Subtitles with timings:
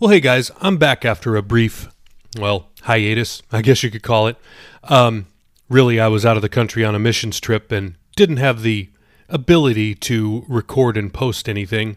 [0.00, 1.88] Well, hey guys, I'm back after a brief,
[2.38, 4.36] well, hiatus, I guess you could call it.
[4.84, 5.26] Um,
[5.68, 8.90] really, I was out of the country on a missions trip and didn't have the
[9.28, 11.96] ability to record and post anything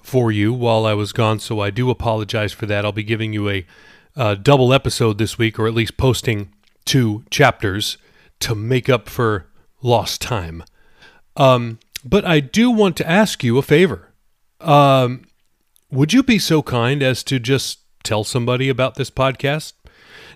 [0.00, 2.84] for you while I was gone, so I do apologize for that.
[2.84, 6.52] I'll be giving you a double episode this week, or at least posting
[6.84, 7.98] two chapters
[8.38, 9.48] to make up for
[9.82, 10.62] lost time.
[11.36, 14.12] Um, but I do want to ask you a favor.
[14.60, 15.24] Um,
[15.94, 19.72] would you be so kind as to just tell somebody about this podcast?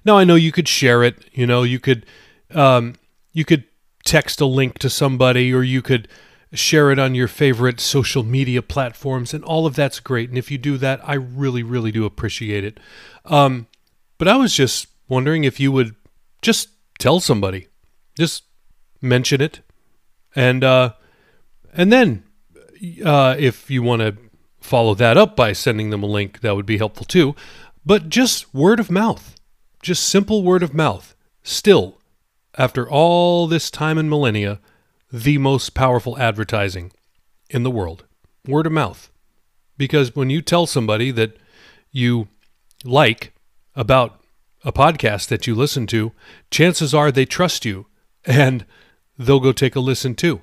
[0.04, 1.28] Now I know you could share it.
[1.32, 2.06] You know, you could
[2.54, 2.94] um,
[3.32, 3.64] you could
[4.04, 6.08] text a link to somebody, or you could
[6.52, 10.28] share it on your favorite social media platforms, and all of that's great.
[10.28, 12.80] And if you do that, I really, really do appreciate it.
[13.26, 13.66] Um,
[14.16, 15.94] but I was just wondering if you would
[16.40, 17.68] just tell somebody,
[18.16, 18.44] just
[19.02, 19.60] mention it,
[20.34, 20.94] and uh,
[21.74, 22.24] and then
[23.04, 24.16] uh, if you want to
[24.68, 27.34] follow that up by sending them a link, that would be helpful too.
[27.84, 29.34] But just word of mouth,
[29.82, 31.14] just simple word of mouth.
[31.42, 31.98] Still,
[32.56, 34.60] after all this time and millennia,
[35.10, 36.92] the most powerful advertising
[37.48, 38.04] in the world.
[38.46, 39.10] Word of mouth.
[39.76, 41.36] Because when you tell somebody that
[41.90, 42.28] you
[42.84, 43.32] like
[43.74, 44.20] about
[44.64, 46.12] a podcast that you listen to,
[46.50, 47.86] chances are they trust you
[48.24, 48.66] and
[49.16, 50.42] they'll go take a listen too.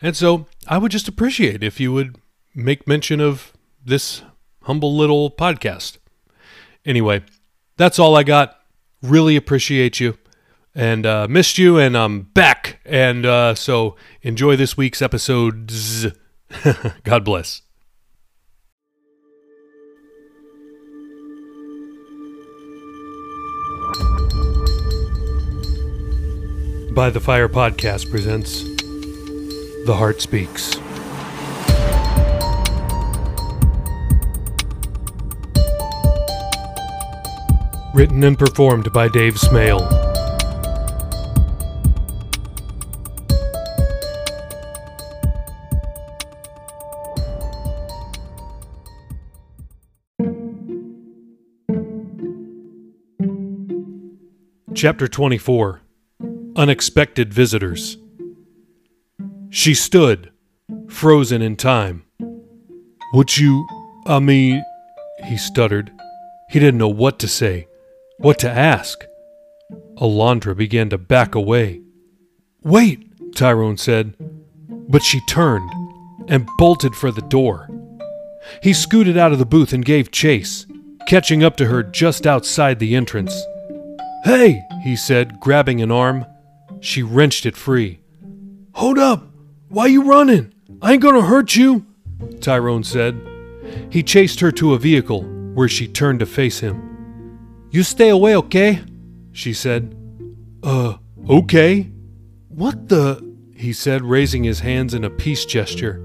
[0.00, 2.16] And so I would just appreciate if you would
[2.54, 3.52] make mention of
[3.84, 4.22] this
[4.62, 5.98] humble little podcast.
[6.84, 7.22] Anyway,
[7.76, 8.58] that's all I got.
[9.02, 10.16] Really appreciate you
[10.74, 12.80] and uh, missed you, and I'm back.
[12.84, 16.06] And uh, so enjoy this week's episodes.
[17.04, 17.62] God bless.
[26.94, 28.62] By the Fire Podcast presents
[29.86, 30.76] The Heart Speaks.
[37.94, 39.86] Written and performed by Dave Smale.
[54.74, 55.82] Chapter 24
[56.56, 57.98] Unexpected Visitors.
[59.50, 60.32] She stood,
[60.88, 62.04] frozen in time.
[63.12, 63.66] Would you,
[64.06, 64.64] I mean,
[65.26, 65.92] he stuttered.
[66.48, 67.68] He didn't know what to say,
[68.18, 69.04] what to ask.
[69.96, 71.82] Alondra began to back away.
[72.62, 74.14] Wait, Tyrone said,
[74.68, 75.70] but she turned
[76.28, 77.68] and bolted for the door.
[78.62, 80.66] He scooted out of the booth and gave chase,
[81.08, 83.44] catching up to her just outside the entrance.
[84.24, 86.26] Hey, he said, grabbing an arm.
[86.80, 88.00] She wrenched it free.
[88.74, 89.28] Hold up!
[89.68, 90.52] Why you running?
[90.80, 91.86] I ain't gonna hurt you,
[92.40, 93.20] Tyrone said.
[93.90, 95.22] He chased her to a vehicle
[95.54, 96.91] where she turned to face him.
[97.72, 98.82] You stay away, okay?
[99.32, 99.96] She said.
[100.62, 101.90] Uh, okay.
[102.48, 103.34] What the?
[103.56, 105.98] He said, raising his hands in a peace gesture.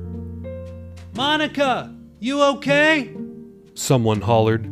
[1.14, 3.14] Monica, you okay?
[3.74, 4.70] Someone hollered.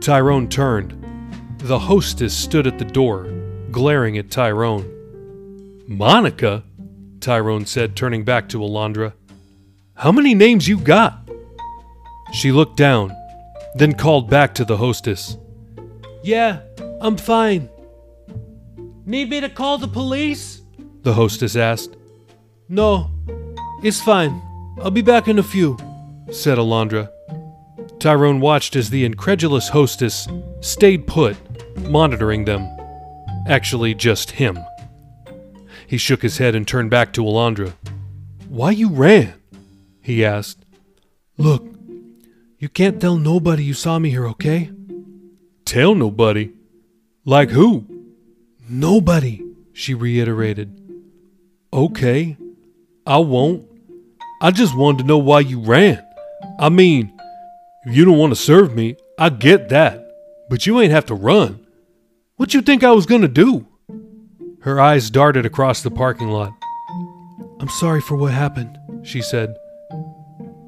[0.00, 0.96] Tyrone turned.
[1.58, 3.24] The hostess stood at the door,
[3.72, 4.86] glaring at Tyrone.
[5.88, 6.62] Monica?
[7.18, 9.14] Tyrone said, turning back to Alondra.
[9.94, 11.28] How many names you got?
[12.32, 13.12] She looked down,
[13.74, 15.36] then called back to the hostess.
[16.22, 16.60] Yeah,
[17.00, 17.68] I'm fine.
[19.06, 20.62] Need me to call the police?
[21.02, 21.96] The hostess asked.
[22.68, 23.10] No,
[23.82, 24.40] it's fine.
[24.80, 25.76] I'll be back in a few,
[26.30, 27.10] said Alondra.
[27.98, 30.28] Tyrone watched as the incredulous hostess
[30.60, 31.36] stayed put
[31.88, 32.68] monitoring them.
[33.46, 34.58] Actually, just him.
[35.86, 37.72] He shook his head and turned back to Alondra.
[38.48, 39.34] Why you ran?
[40.02, 40.64] he asked.
[41.36, 41.66] Look,
[42.58, 44.70] you can't tell nobody you saw me here, okay?
[45.70, 46.50] Tell nobody?
[47.24, 47.86] Like who?
[48.68, 50.76] Nobody, she reiterated.
[51.72, 52.36] Okay,
[53.06, 53.70] I won't.
[54.42, 56.04] I just wanted to know why you ran.
[56.58, 57.12] I mean,
[57.84, 60.10] if you don't want to serve me, I get that.
[60.48, 61.64] But you ain't have to run.
[62.34, 63.64] What you think I was gonna do?
[64.62, 66.52] Her eyes darted across the parking lot.
[67.60, 69.54] I'm sorry for what happened, she said.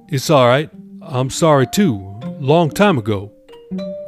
[0.07, 0.71] It's all right.
[1.03, 2.21] I'm sorry too.
[2.39, 3.33] Long time ago.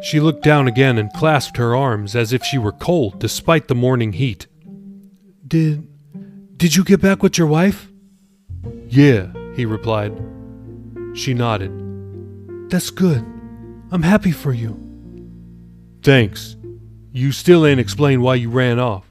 [0.05, 3.75] She looked down again and clasped her arms as if she were cold despite the
[3.75, 4.47] morning heat.
[5.49, 5.89] Did
[6.59, 7.89] did you get back with your wife?
[8.89, 10.13] Yeah, he replied.
[11.15, 11.73] She nodded.
[12.69, 13.25] That's good.
[13.91, 14.79] I'm happy for you.
[16.03, 16.57] Thanks.
[17.13, 19.07] You still ain't explained why you ran off.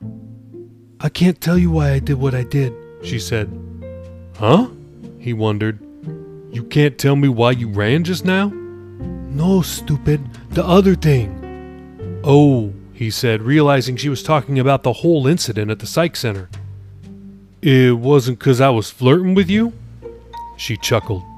[1.00, 3.50] I can't tell you why I did what I did, she said.
[4.38, 4.68] Huh?
[5.18, 5.80] He wondered.
[6.52, 8.54] You can't tell me why you ran just now?
[9.34, 10.22] No, stupid.
[10.52, 12.22] The other thing.
[12.24, 16.50] Oh, he said, realizing she was talking about the whole incident at the psych center.
[17.62, 19.74] It wasn't 'cause I was flirting with you?
[20.58, 21.24] She chuckled.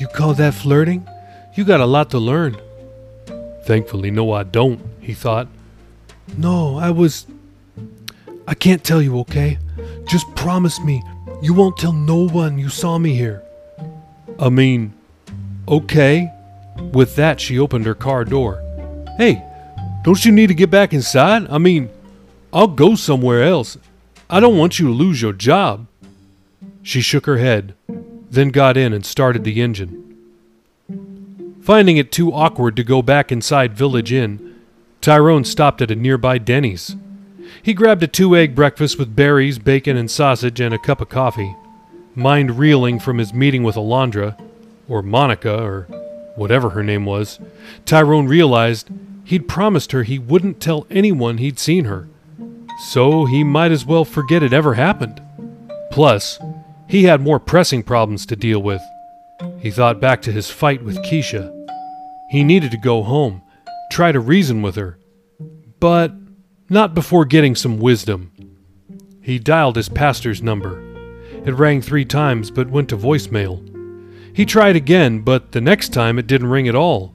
[0.00, 1.08] You call that flirting?
[1.56, 2.56] You got a lot to learn.
[3.64, 5.48] Thankfully, no, I don't, he thought.
[6.36, 7.26] No, I was.
[8.46, 9.58] I can't tell you, okay?
[10.06, 11.02] Just promise me
[11.42, 13.42] you won't tell no one you saw me here.
[14.38, 14.92] I mean,
[15.66, 16.30] okay.
[16.92, 18.62] With that, she opened her car door.
[19.16, 19.42] Hey,
[20.04, 21.46] don't you need to get back inside?
[21.50, 21.90] I mean,
[22.52, 23.76] I'll go somewhere else.
[24.30, 25.86] I don't want you to lose your job.
[26.82, 27.74] She shook her head,
[28.30, 30.04] then got in and started the engine.
[31.60, 34.62] Finding it too awkward to go back inside Village Inn,
[35.02, 36.96] Tyrone stopped at a nearby Denny's.
[37.62, 41.08] He grabbed a two egg breakfast with berries, bacon, and sausage and a cup of
[41.08, 41.54] coffee.
[42.14, 44.40] Mind reeling from his meeting with Alondra,
[44.88, 45.86] or Monica, or
[46.38, 47.38] whatever her name was,
[47.84, 48.88] Tyrone realized
[49.24, 52.08] he'd promised her he wouldn't tell anyone he'd seen her.
[52.90, 55.20] So he might as well forget it ever happened.
[55.90, 56.38] Plus,
[56.88, 58.80] he had more pressing problems to deal with.
[59.58, 61.54] He thought back to his fight with Keisha.
[62.30, 63.42] He needed to go home,
[63.90, 64.98] try to reason with her,
[65.80, 66.12] but
[66.70, 68.32] not before getting some wisdom.
[69.20, 70.82] He dialed his pastor's number.
[71.44, 73.67] It rang three times but went to voicemail.
[74.38, 77.12] He tried again, but the next time it didn't ring at all.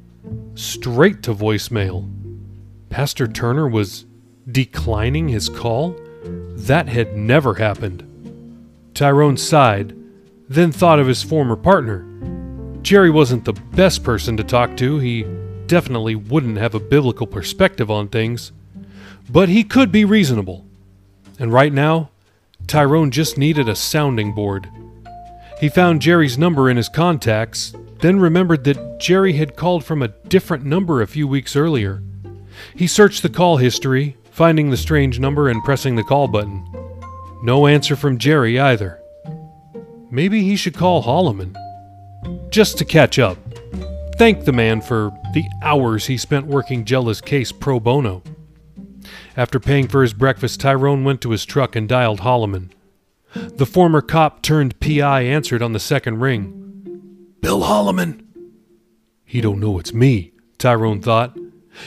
[0.56, 2.12] Straight to voicemail.
[2.90, 4.04] Pastor Turner was
[4.52, 5.96] declining his call?
[6.25, 8.04] That had never happened.
[8.94, 9.96] Tyrone sighed,
[10.50, 12.06] then thought of his former partner.
[12.81, 15.00] Jerry wasn't the best person to talk to.
[15.00, 15.25] He
[15.68, 18.52] definitely wouldn't have a biblical perspective on things.
[19.30, 20.66] But he could be reasonable.
[21.40, 22.10] And right now,
[22.68, 24.68] Tyrone just needed a sounding board.
[25.63, 30.10] He found Jerry's number in his contacts, then remembered that Jerry had called from a
[30.10, 32.04] different number a few weeks earlier.
[32.75, 36.68] He searched the call history, finding the strange number and pressing the call button.
[37.44, 39.00] No answer from Jerry either.
[40.12, 41.56] Maybe he should call Holloman.
[42.51, 43.38] Just to catch up.
[44.18, 48.21] Thank the man for the hours he spent working Jella's case pro bono.
[49.38, 52.71] After paying for his breakfast, Tyrone went to his truck and dialed Holloman.
[53.34, 57.36] The former cop turned PI answered on the second ring.
[57.42, 58.26] Bill Holloman.
[59.26, 61.38] He don't know it's me, Tyrone thought.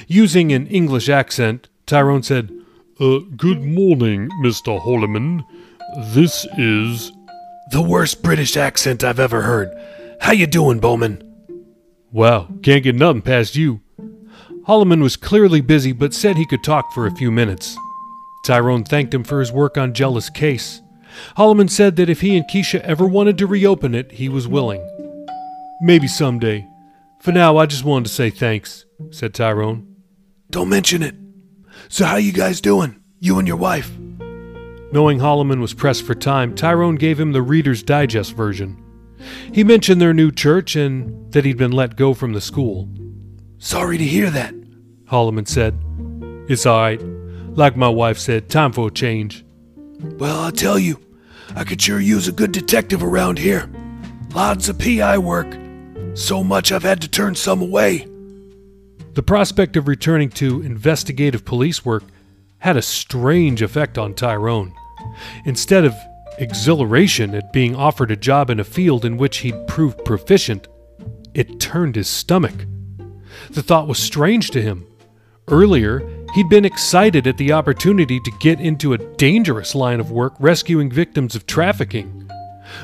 [0.09, 2.51] Using an English accent, Tyrone said,
[2.99, 4.81] uh, Good morning, Mr.
[4.81, 5.45] Holloman.
[6.13, 7.13] This is.
[7.73, 9.71] The worst British accent I've ever heard.
[10.21, 11.23] How you doing, Bowman?
[12.13, 13.81] Wow, can't get nothing past you.
[14.67, 17.77] Holloman was clearly busy, but said he could talk for a few minutes.
[18.45, 20.81] Tyrone thanked him for his work on Jella's case.
[21.37, 24.83] Holloman said that if he and Keisha ever wanted to reopen it, he was willing.
[25.81, 26.67] Maybe someday.
[27.21, 29.97] For now, I just wanted to say thanks, said Tyrone.
[30.51, 31.15] Don't mention it.
[31.89, 33.01] So, how you guys doing?
[33.21, 33.91] You and your wife?
[34.93, 38.83] Knowing Holloman was pressed for time, Tyrone gave him the Reader's Digest version.
[39.53, 42.89] He mentioned their new church and that he'd been let go from the school.
[43.59, 44.55] Sorry to hear that,
[45.07, 45.79] Holloman said.
[46.49, 47.03] It's alright.
[47.57, 49.45] Like my wife said, time for a change.
[49.99, 51.01] Well, I'll tell you,
[51.57, 53.71] I could sure use a good detective around here.
[54.35, 55.57] Lots of PI work.
[56.13, 58.07] So much I've had to turn some away.
[59.15, 62.05] The prospect of returning to investigative police work
[62.59, 64.75] had a strange effect on Tyrone.
[65.47, 65.95] Instead of
[66.39, 70.69] exhilaration at being offered a job in a field in which he'd proved proficient,
[71.33, 72.67] it turned his stomach.
[73.49, 74.87] The thought was strange to him.
[75.49, 76.01] Earlier,
[76.37, 80.91] he'd been excited at the opportunity to get into a dangerous line of work rescuing
[80.91, 82.31] victims of trafficking.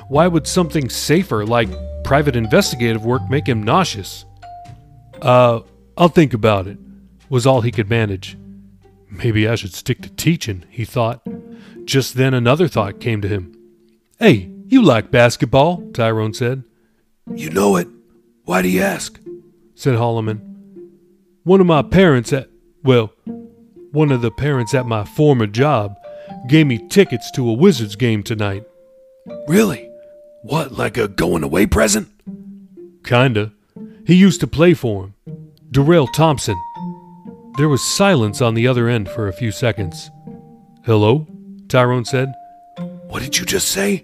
[0.08, 1.68] Why would something safer like
[2.02, 4.24] private investigative work make him nauseous?
[5.20, 5.60] Uh,
[5.98, 6.78] I'll think about it,
[7.28, 8.38] was all he could manage.
[9.10, 11.20] Maybe I should stick to teaching, he thought.
[11.84, 13.54] Just then another thought came to him.
[14.18, 16.64] Hey, you like basketball, Tyrone said.
[17.34, 17.88] You know it.
[18.44, 19.20] Why do you ask?
[19.74, 20.40] said Holloman.
[21.42, 22.48] One of my parents at,
[22.82, 23.12] well,
[23.92, 25.96] one of the parents at my former job
[26.48, 28.64] gave me tickets to a Wizards game tonight.
[29.46, 29.88] Really?
[30.42, 32.08] What, like a going away present?
[33.04, 33.52] Kinda.
[34.06, 35.14] He used to play for him.
[35.70, 36.56] Darrell Thompson.
[37.58, 40.10] There was silence on the other end for a few seconds.
[40.84, 41.26] Hello?
[41.68, 42.32] Tyrone said.
[43.08, 44.02] What did you just say?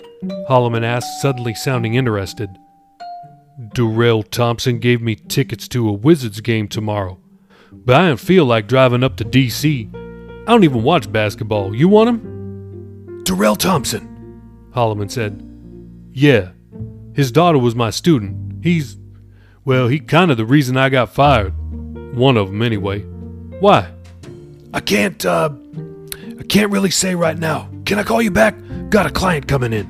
[0.49, 2.51] Holloman asked, suddenly sounding interested.
[3.75, 7.19] Darrell Thompson gave me tickets to a Wizards game tomorrow,
[7.73, 9.89] but I don't feel like driving up to D.C.
[9.95, 11.75] I don't even watch basketball.
[11.75, 13.23] You want him?
[13.25, 14.41] Darrell Thompson,
[14.75, 15.45] Holloman said.
[16.13, 16.51] Yeah,
[17.15, 18.65] his daughter was my student.
[18.65, 18.97] He's,
[19.65, 21.53] Well, he kind of the reason I got fired.
[22.17, 23.01] One of them, anyway.
[23.61, 23.91] Why?
[24.73, 25.51] I can't, uh,
[26.39, 27.69] I can't really say right now.
[27.85, 28.55] Can I call you back?
[28.89, 29.87] Got a client coming in.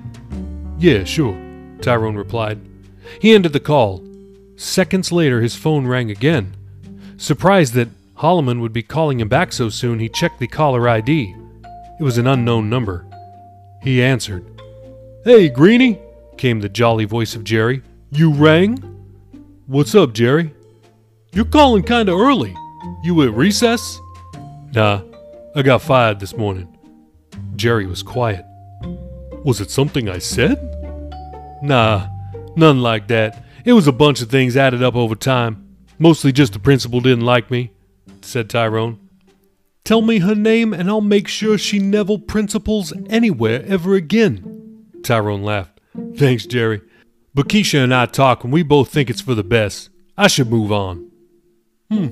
[0.79, 1.37] Yeah, sure,
[1.81, 2.61] Tyrone replied.
[3.21, 4.05] He ended the call.
[4.57, 6.55] Seconds later, his phone rang again.
[7.19, 11.35] Surprised that Holloman would be calling him back so soon, he checked the caller ID.
[11.99, 13.05] It was an unknown number.
[13.83, 14.47] He answered.
[15.25, 15.99] Hey, Greeny,
[16.37, 17.83] came the jolly voice of Jerry.
[18.13, 18.79] You rang?
[19.67, 20.55] What's up, Jerry?
[21.33, 22.55] You're calling kinda early.
[23.03, 23.99] You at recess?
[24.73, 25.03] Nah,
[25.57, 26.69] I got fired this morning.
[27.57, 28.45] Jerry was quiet.
[29.45, 30.57] Was it something I said?
[31.63, 32.07] Nah,
[32.55, 33.45] none like that.
[33.65, 35.68] It was a bunch of things added up over time.
[35.99, 37.73] Mostly just the principal didn't like me,
[38.23, 38.99] said Tyrone.
[39.85, 44.85] Tell me her name and I'll make sure she never principals anywhere ever again.
[45.03, 45.81] Tyrone laughed.
[46.17, 46.83] Thanks, Jerry.
[47.35, 49.91] But Keisha and I talk and we both think it's for the best.
[50.17, 51.11] I should move on.
[51.91, 52.09] Hmm,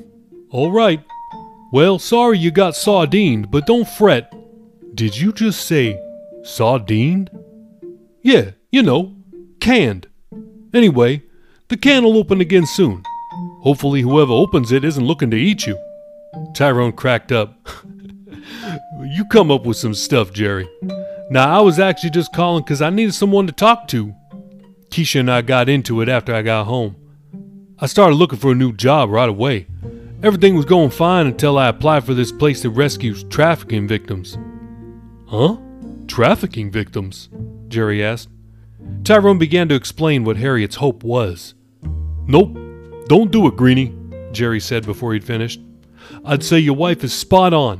[0.50, 1.04] all right.
[1.72, 4.32] Well, sorry you got sardined, but don't fret.
[4.94, 6.00] Did you just say
[6.44, 7.30] sardined?
[8.22, 9.14] Yeah, you know,
[9.60, 10.08] canned.
[10.72, 11.22] Anyway,
[11.68, 13.02] the can will open again soon.
[13.66, 15.76] Hopefully, whoever opens it isn't looking to eat you.
[16.54, 17.68] Tyrone cracked up.
[19.10, 20.68] you come up with some stuff, Jerry.
[21.30, 24.14] Now, I was actually just calling because I needed someone to talk to.
[24.90, 26.94] Keisha and I got into it after I got home.
[27.80, 29.66] I started looking for a new job right away.
[30.22, 34.38] Everything was going fine until I applied for this place that rescues trafficking victims.
[35.26, 35.56] Huh?
[36.06, 37.30] Trafficking victims?
[37.66, 38.28] Jerry asked.
[39.02, 41.54] Tyrone began to explain what Harriet's hope was.
[42.28, 42.56] Nope,
[43.08, 43.94] don't do it, Greenie,
[44.32, 45.60] Jerry said before he'd finished.
[46.24, 47.78] I'd say your wife is spot on.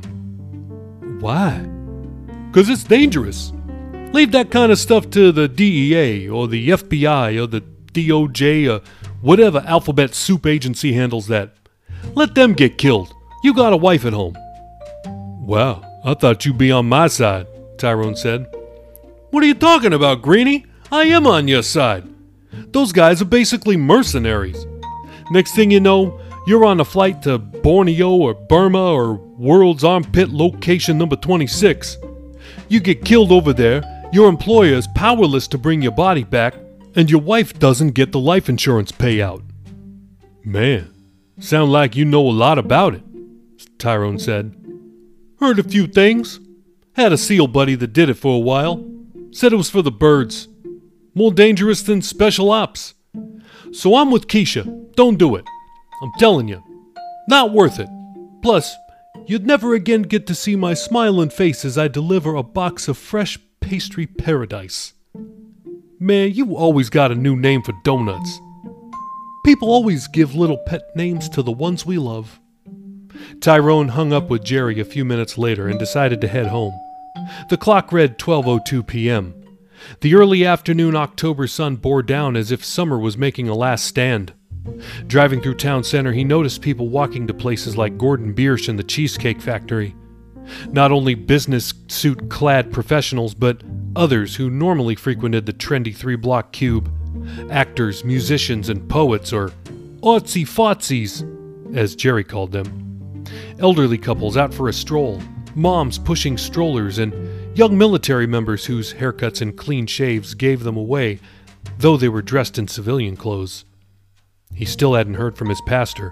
[1.19, 1.59] Why?
[2.47, 3.51] Because it's dangerous.
[4.13, 8.81] Leave that kind of stuff to the DEA or the FBI or the DOJ or
[9.21, 11.55] whatever alphabet soup agency handles that.
[12.13, 13.13] Let them get killed.
[13.43, 14.37] You got a wife at home.
[15.05, 18.47] Wow, I thought you'd be on my side, Tyrone said.
[19.31, 20.65] What are you talking about, Greenie?
[20.91, 22.07] I am on your side.
[22.71, 24.65] Those guys are basically mercenaries.
[25.29, 30.29] Next thing you know, you're on a flight to Borneo or Burma or World's Armpit
[30.29, 31.97] Location number 26.
[32.69, 36.55] You get killed over there, your employer is powerless to bring your body back,
[36.95, 39.43] and your wife doesn't get the life insurance payout.
[40.43, 40.93] Man,
[41.39, 43.03] sound like you know a lot about it,
[43.77, 44.55] Tyrone said.
[45.39, 46.39] Heard a few things.
[46.95, 48.83] Had a SEAL buddy that did it for a while.
[49.31, 50.47] Said it was for the birds.
[51.13, 52.95] More dangerous than special ops.
[53.71, 54.95] So I'm with Keisha.
[54.95, 55.45] Don't do it.
[56.01, 56.63] I'm telling you.
[57.27, 57.89] Not worth it.
[58.41, 58.75] Plus,
[59.25, 62.97] you'd never again get to see my smiling face as I deliver a box of
[62.97, 64.93] fresh pastry paradise.
[65.99, 68.39] Man, you always got a new name for donuts.
[69.43, 72.39] People always give little pet names to the ones we love.
[73.41, 76.73] Tyrone hung up with Jerry a few minutes later and decided to head home.
[77.49, 79.33] The clock read 12:02 p.m.
[80.01, 84.33] The early afternoon October sun bore down as if summer was making a last stand.
[85.07, 88.83] Driving through town center, he noticed people walking to places like Gordon Biersch and the
[88.83, 89.95] Cheesecake Factory.
[90.69, 93.61] Not only business suit clad professionals, but
[93.95, 96.91] others who normally frequented the trendy three block cube
[97.49, 99.51] actors, musicians, and poets, or
[100.01, 101.25] artsy fotsies,
[101.75, 103.25] as Jerry called them.
[103.59, 105.21] Elderly couples out for a stroll,
[105.55, 107.13] moms pushing strollers, and
[107.57, 111.19] young military members whose haircuts and clean shaves gave them away,
[111.79, 113.65] though they were dressed in civilian clothes.
[114.53, 116.11] He still hadn't heard from his pastor,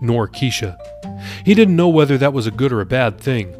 [0.00, 0.76] nor Keisha.
[1.44, 3.56] He didn't know whether that was a good or a bad thing.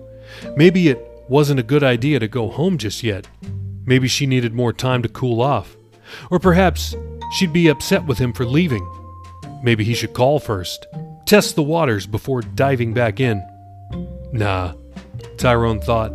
[0.56, 3.26] Maybe it wasn't a good idea to go home just yet.
[3.84, 5.76] Maybe she needed more time to cool off.
[6.30, 6.94] Or perhaps
[7.32, 8.88] she'd be upset with him for leaving.
[9.60, 10.86] Maybe he should call first,
[11.26, 13.44] test the waters before diving back in.
[14.32, 14.74] Nah,
[15.36, 16.12] Tyrone thought.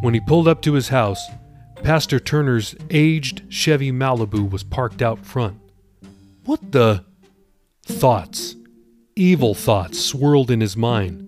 [0.00, 1.26] When he pulled up to his house,
[1.82, 5.58] Pastor Turner's aged Chevy Malibu was parked out front.
[6.44, 7.04] What the?
[7.82, 8.56] Thoughts,
[9.16, 11.26] evil thoughts swirled in his mind.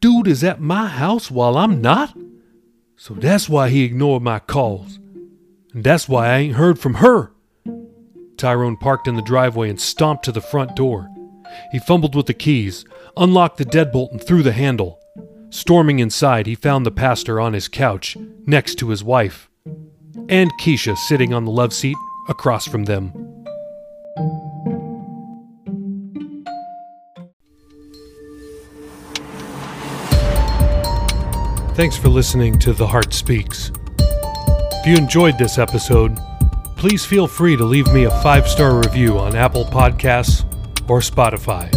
[0.00, 2.16] Dude is at my house while I'm not?
[2.96, 4.98] So that's why he ignored my calls.
[5.74, 7.32] And that's why I ain't heard from her.
[8.38, 11.08] Tyrone parked in the driveway and stomped to the front door.
[11.72, 12.84] He fumbled with the keys,
[13.16, 14.98] unlocked the deadbolt, and threw the handle.
[15.50, 19.48] Storming inside, he found the pastor on his couch, next to his wife,
[20.28, 21.96] and Keisha sitting on the love seat
[22.28, 23.12] across from them.
[31.74, 33.70] Thanks for listening to The Heart Speaks.
[33.98, 36.16] If you enjoyed this episode,
[36.76, 40.44] please feel free to leave me a five star review on Apple Podcasts
[40.88, 41.68] or Spotify.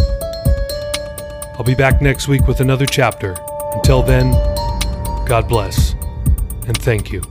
[1.54, 3.36] I'll be back next week with another chapter.
[3.72, 4.32] Until then,
[5.26, 5.94] God bless
[6.66, 7.22] and thank you.